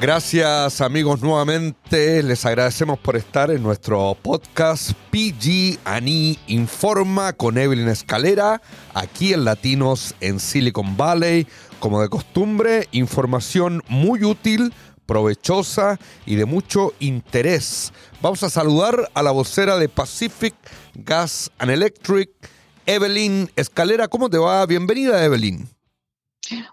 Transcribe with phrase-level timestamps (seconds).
[0.00, 7.90] Gracias amigos nuevamente, les agradecemos por estar en nuestro podcast PG Ani Informa con Evelyn
[7.90, 8.62] Escalera,
[8.94, 11.46] aquí en Latinos en Silicon Valley.
[11.80, 14.72] Como de costumbre, información muy útil,
[15.04, 17.92] provechosa y de mucho interés.
[18.22, 20.54] Vamos a saludar a la vocera de Pacific
[20.94, 22.30] Gas and Electric,
[22.86, 24.08] Evelyn Escalera.
[24.08, 24.64] ¿Cómo te va?
[24.64, 25.68] Bienvenida, Evelyn.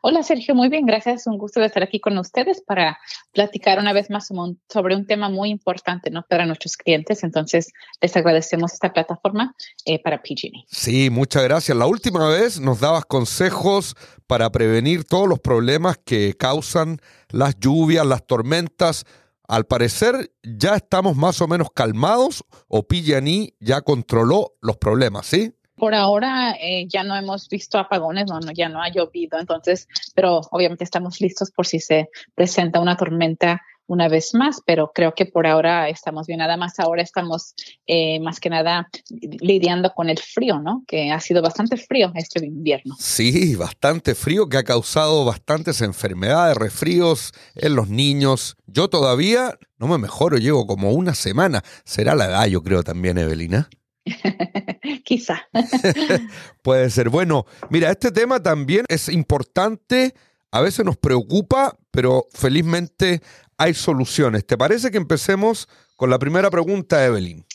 [0.02, 1.28] Hola Sergio, muy bien, gracias.
[1.28, 2.98] Un gusto de estar aquí con ustedes para
[3.32, 4.28] platicar una vez más
[4.70, 6.26] sobre un tema muy importante ¿no?
[6.28, 7.24] para nuestros clientes.
[7.24, 9.56] Entonces, les agradecemos esta plataforma
[9.86, 10.66] eh, para PG&E.
[10.68, 11.78] Sí, muchas gracias.
[11.78, 13.96] La última vez nos dabas consejos
[14.26, 19.06] para prevenir todos los problemas que causan las lluvias, las tormentas.
[19.48, 25.54] Al parecer ya estamos más o menos calmados o PG&E ya controló los problemas, ¿sí?
[25.78, 30.42] Por ahora eh, ya no hemos visto apagones, no, ya no ha llovido, entonces, pero
[30.52, 35.26] obviamente estamos listos por si se presenta una tormenta una vez más, pero creo que
[35.26, 36.40] por ahora estamos bien.
[36.40, 37.56] Nada más ahora estamos
[37.88, 40.84] eh, más que nada lidiando con el frío, ¿no?
[40.88, 42.96] Que ha sido bastante frío este invierno.
[43.00, 48.58] Sí, bastante frío que ha causado bastantes enfermedades, resfríos en los niños.
[48.68, 51.64] Yo todavía no me mejoro, llevo como una semana.
[51.86, 53.70] Será la edad, yo creo también, Evelina.
[55.06, 55.48] Quizá.
[56.62, 57.10] Puede ser.
[57.10, 60.14] Bueno, mira, este tema también es importante,
[60.52, 63.22] a veces nos preocupa, pero felizmente
[63.58, 64.46] hay soluciones.
[64.46, 67.46] ¿Te parece que empecemos con la primera pregunta, Evelyn?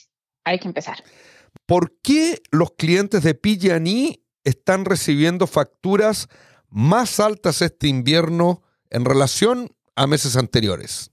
[0.45, 1.03] Hay que empezar.
[1.67, 6.29] ¿Por qué los clientes de PG&E están recibiendo facturas
[6.69, 11.12] más altas este invierno en relación a meses anteriores?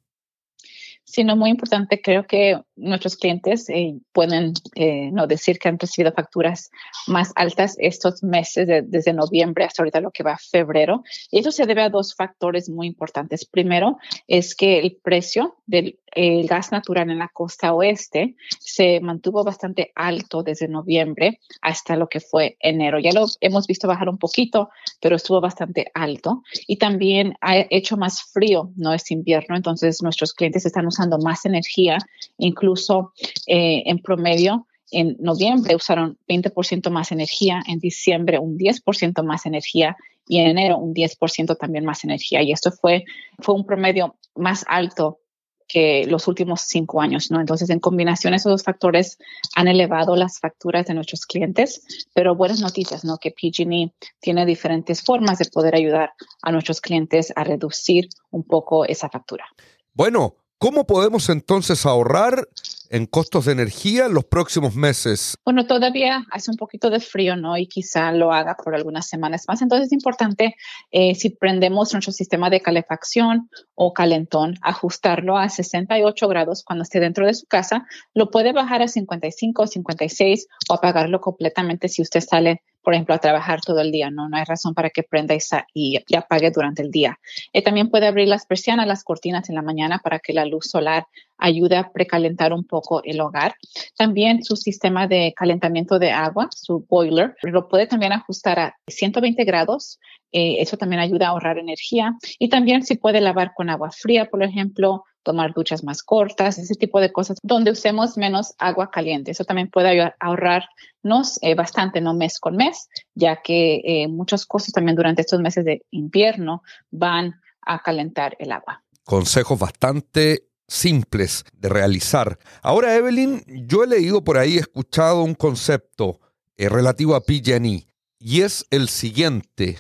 [1.10, 6.14] Sino muy importante, creo que nuestros clientes eh, pueden eh, no decir que han recibido
[6.14, 6.70] facturas
[7.08, 11.04] más altas estos meses, desde noviembre hasta ahorita lo que va a febrero.
[11.32, 13.46] Y eso se debe a dos factores muy importantes.
[13.46, 19.92] Primero es que el precio del gas natural en la costa oeste se mantuvo bastante
[19.96, 23.00] alto desde noviembre hasta lo que fue enero.
[23.00, 24.70] Ya lo hemos visto bajar un poquito,
[25.02, 26.44] pero estuvo bastante alto.
[26.68, 31.46] Y también ha hecho más frío, no es invierno, entonces nuestros clientes están usando más
[31.46, 31.98] energía,
[32.38, 33.14] incluso
[33.48, 34.66] eh, en promedio.
[34.92, 39.96] En noviembre usaron 20% más energía, en diciembre un 10% más energía
[40.28, 42.42] y en enero un 10% también más energía.
[42.42, 43.04] Y esto fue,
[43.40, 45.20] fue un promedio más alto
[45.70, 47.40] que los últimos cinco años, ¿no?
[47.40, 49.20] Entonces, en combinación, esos dos factores
[49.56, 53.18] han elevado las facturas de nuestros clientes, pero buenas noticias, ¿no?
[53.20, 58.84] Que PG&E tiene diferentes formas de poder ayudar a nuestros clientes a reducir un poco
[58.84, 59.46] esa factura.
[59.94, 62.50] Bueno, ¿Cómo podemos entonces ahorrar
[62.90, 65.36] en costos de energía en los próximos meses?
[65.46, 67.58] Bueno, todavía hace un poquito de frío, ¿no?
[67.58, 69.62] Y quizá lo haga por algunas semanas más.
[69.62, 70.56] Entonces es importante,
[70.92, 77.00] eh, si prendemos nuestro sistema de calefacción o calentón, ajustarlo a 68 grados cuando esté
[77.00, 77.86] dentro de su casa.
[78.14, 83.16] Lo puede bajar a 55 o 56 o apagarlo completamente si usted sale por ejemplo,
[83.16, 84.30] a trabajar todo el día, ¿no?
[84.30, 85.36] No hay razón para que prenda
[85.74, 87.20] y, y, apague durante el día.
[87.54, 90.68] Eh, también puede abrir las persianas, las cortinas en la mañana para que la luz
[90.70, 91.06] solar
[91.38, 93.56] ayude a precalentar un poco el hogar.
[93.98, 99.44] También su sistema de calentamiento de agua, su boiler, lo puede también ajustar a 120
[99.46, 100.00] grados.
[100.32, 102.16] Eh, eso también ayuda a ahorrar energía.
[102.38, 106.76] Y también se puede lavar con agua fría, por ejemplo, tomar duchas más cortas, ese
[106.76, 109.32] tipo de cosas, donde usemos menos agua caliente.
[109.32, 114.08] Eso también puede ayudar a ahorrarnos eh, bastante, no mes con mes, ya que eh,
[114.08, 118.84] muchas cosas también durante estos meses de invierno van a calentar el agua.
[119.04, 122.38] Consejos bastante simples de realizar.
[122.62, 126.20] Ahora, Evelyn, yo he leído por ahí, he escuchado un concepto
[126.58, 127.88] eh, relativo a PG&E
[128.20, 129.80] y es el siguiente,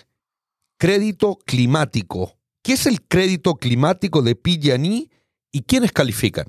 [0.79, 2.33] crédito climático.
[2.63, 5.09] ¿Qué es el crédito climático de PG&E
[5.51, 6.45] ¿Y quiénes califican?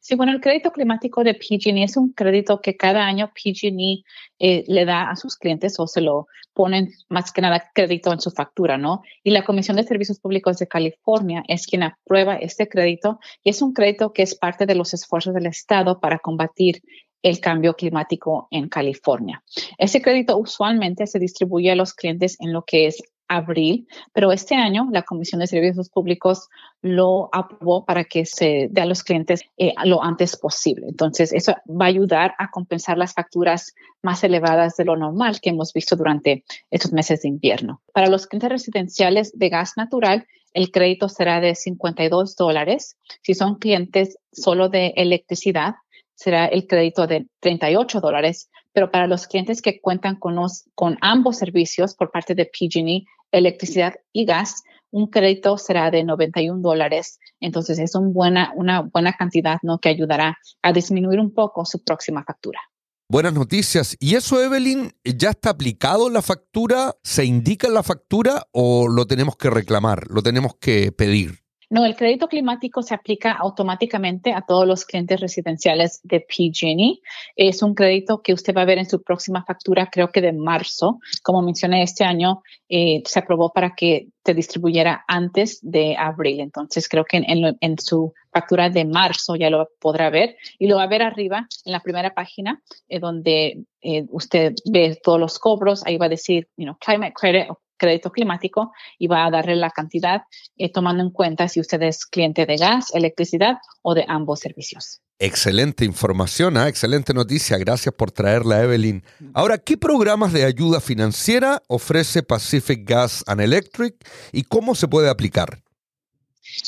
[0.00, 4.02] Sí, bueno, el crédito climático de PG&E es un crédito que cada año PG&E
[4.38, 8.20] eh, le da a sus clientes o se lo ponen más que nada crédito en
[8.20, 9.02] su factura, ¿no?
[9.22, 13.62] Y la Comisión de Servicios Públicos de California es quien aprueba este crédito y es
[13.62, 16.82] un crédito que es parte de los esfuerzos del Estado para combatir
[17.22, 19.44] el cambio climático en California.
[19.78, 24.56] Ese crédito usualmente se distribuye a los clientes en lo que es abril, pero este
[24.56, 26.48] año la Comisión de Servicios Públicos
[26.82, 30.86] lo aprobó para que se dé a los clientes eh, lo antes posible.
[30.88, 35.50] Entonces, eso va a ayudar a compensar las facturas más elevadas de lo normal que
[35.50, 37.80] hemos visto durante estos meses de invierno.
[37.92, 42.96] Para los clientes residenciales de gas natural, el crédito será de 52 dólares.
[43.22, 45.76] Si son clientes solo de electricidad,
[46.14, 50.36] será el crédito de 38 dólares, pero para los clientes que cuentan con,
[50.74, 56.60] con ambos servicios por parte de PG&E, electricidad y gas, un crédito será de 91
[56.60, 57.18] dólares.
[57.40, 59.78] Entonces es un buena, una buena cantidad ¿no?
[59.78, 62.60] que ayudará a disminuir un poco su próxima factura.
[63.08, 63.96] Buenas noticias.
[63.98, 66.94] ¿Y eso, Evelyn, ya está aplicado la factura?
[67.02, 70.06] ¿Se indica la factura o lo tenemos que reclamar?
[70.08, 71.40] ¿Lo tenemos que pedir?
[71.72, 76.98] No, el crédito climático se aplica automáticamente a todos los clientes residenciales de PG&E.
[77.36, 80.32] Es un crédito que usted va a ver en su próxima factura, creo que de
[80.32, 80.98] marzo.
[81.22, 86.40] Como mencioné, este año eh, se aprobó para que se distribuyera antes de abril.
[86.40, 90.82] Entonces, creo que en, su factura de marzo ya lo podrá ver y lo va
[90.82, 95.86] a ver arriba en la primera página eh, donde eh, usted ve todos los cobros.
[95.86, 97.46] Ahí va a decir, you know, climate credit
[97.80, 100.22] crédito climático y va a darle la cantidad
[100.56, 105.00] eh, tomando en cuenta si usted es cliente de gas, electricidad o de ambos servicios.
[105.18, 106.68] Excelente información, ¿ah?
[106.68, 107.58] excelente noticia.
[107.58, 109.02] Gracias por traerla, Evelyn.
[109.34, 113.96] Ahora, ¿qué programas de ayuda financiera ofrece Pacific Gas and Electric
[114.32, 115.62] y cómo se puede aplicar?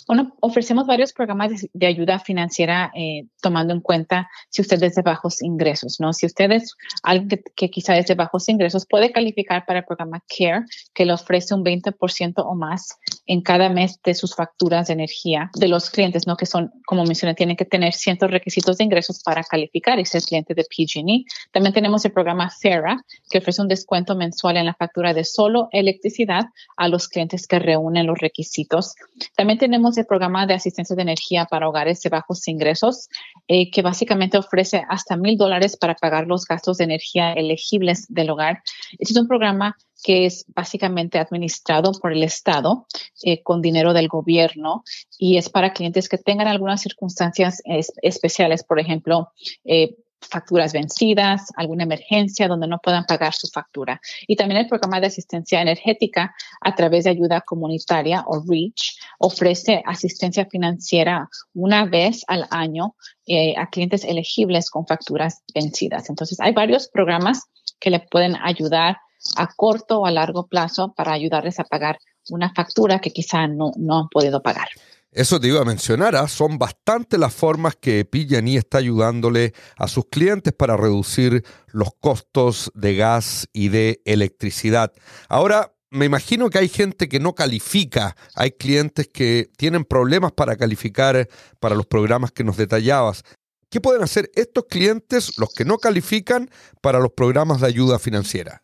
[0.06, 5.02] Bueno, ofrecemos varios programas de, ayuda financiera eh, tomando en cuenta si usted es de
[5.02, 6.12] bajos ingresos, ¿no?
[6.12, 9.84] Si usted es alguien que, que, quizá es de bajos ingresos, puede calificar para el
[9.84, 10.64] programa CARE,
[10.94, 12.96] que le ofrece un 20% o más
[13.26, 16.37] en cada mes de sus facturas de energía de los clientes, ¿no?
[16.37, 20.23] Que son, como mencioné, tienen que tener ciertos requisitos de ingresos para calificar y ser
[20.23, 21.25] cliente de PG&E.
[21.52, 25.69] También tenemos el programa FERA, que ofrece un descuento mensual en la factura de solo
[25.73, 26.44] electricidad
[26.76, 28.94] a los clientes que reúnen los requisitos.
[29.37, 33.09] También tenemos el programa de asistencia de energía para hogares de bajos ingresos,
[33.49, 38.31] eh, que básicamente ofrece hasta mil dólares para pagar los gastos de energía elegibles del
[38.31, 38.63] hogar.
[38.99, 42.87] Este es un programa que es básicamente administrado por el Estado
[43.23, 44.83] eh, con dinero del gobierno
[45.19, 47.63] y es para clientes que tengan algunas circunstancias
[48.03, 49.29] especiales, por ejemplo,
[49.65, 49.97] eh,
[50.29, 54.01] facturas vencidas, alguna emergencia donde no puedan pagar su factura.
[54.27, 59.83] Y también el programa de asistencia energética a través de ayuda comunitaria o REACH ofrece
[59.87, 62.95] asistencia financiera una vez al año
[63.27, 66.09] eh, a clientes elegibles con facturas vencidas.
[66.11, 67.43] Entonces, hay varios programas
[67.79, 68.99] que le pueden ayudar
[69.37, 71.99] a corto o a largo plazo para ayudarles a pagar
[72.31, 74.69] una factura que quizá no, no han podido pagar.
[75.14, 76.26] Eso te iba a mencionar, ¿ah?
[76.26, 82.73] son bastante las formas que PG&E está ayudándole a sus clientes para reducir los costos
[82.75, 84.91] de gas y de electricidad.
[85.29, 90.56] Ahora, me imagino que hay gente que no califica, hay clientes que tienen problemas para
[90.56, 91.29] calificar
[91.61, 93.23] para los programas que nos detallabas.
[93.69, 96.49] ¿Qué pueden hacer estos clientes, los que no califican,
[96.81, 98.62] para los programas de ayuda financiera?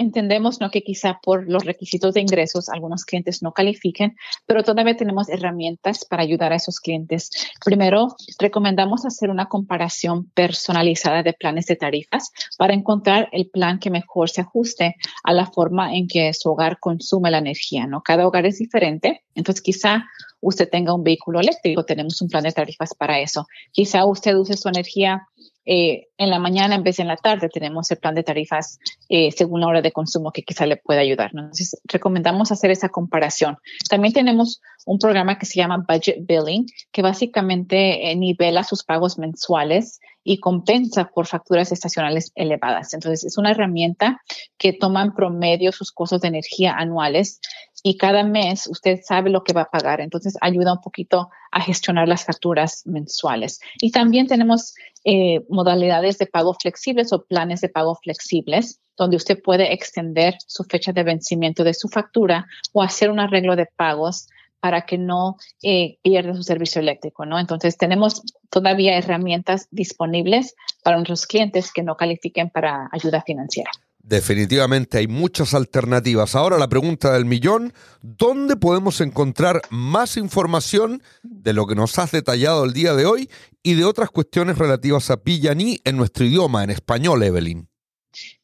[0.00, 0.70] Entendemos ¿no?
[0.70, 4.16] que quizá por los requisitos de ingresos algunos clientes no califiquen,
[4.46, 7.30] pero todavía tenemos herramientas para ayudar a esos clientes.
[7.64, 13.90] Primero, recomendamos hacer una comparación personalizada de planes de tarifas para encontrar el plan que
[13.90, 17.86] mejor se ajuste a la forma en que su hogar consume la energía.
[17.86, 18.00] ¿no?
[18.02, 20.06] Cada hogar es diferente, entonces quizá
[20.40, 23.46] usted tenga un vehículo eléctrico, tenemos un plan de tarifas para eso.
[23.72, 25.28] Quizá usted use su energía
[25.72, 28.80] eh, en la mañana en vez de en la tarde tenemos el plan de tarifas
[29.08, 31.30] eh, según la hora de consumo que quizá le pueda ayudar.
[31.32, 33.56] Entonces, recomendamos hacer esa comparación.
[33.88, 39.16] También tenemos un programa que se llama Budget Billing, que básicamente eh, nivela sus pagos
[39.16, 42.94] mensuales y compensa por facturas estacionales elevadas.
[42.94, 44.20] Entonces, es una herramienta
[44.58, 47.40] que toma en promedio sus costos de energía anuales
[47.82, 50.00] y cada mes usted sabe lo que va a pagar.
[50.00, 53.60] Entonces, ayuda un poquito a gestionar las facturas mensuales.
[53.80, 59.40] Y también tenemos eh, modalidades de pago flexibles o planes de pago flexibles, donde usted
[59.42, 64.28] puede extender su fecha de vencimiento de su factura o hacer un arreglo de pagos
[64.60, 67.38] para que no eh, pierda su servicio eléctrico, ¿no?
[67.38, 73.70] Entonces tenemos todavía herramientas disponibles para nuestros clientes que no califiquen para ayuda financiera.
[74.02, 76.34] Definitivamente hay muchas alternativas.
[76.34, 82.10] Ahora la pregunta del millón, ¿dónde podemos encontrar más información de lo que nos has
[82.10, 83.30] detallado el día de hoy
[83.62, 87.69] y de otras cuestiones relativas a Pillaní en nuestro idioma, en español, Evelyn?